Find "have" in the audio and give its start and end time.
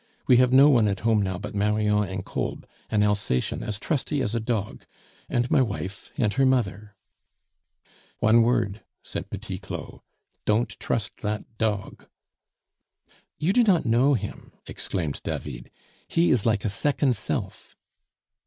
0.37-0.51